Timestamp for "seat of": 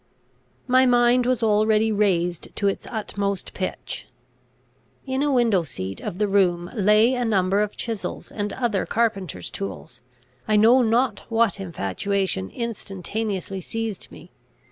5.61-6.17